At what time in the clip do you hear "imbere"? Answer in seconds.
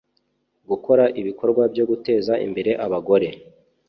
2.45-2.71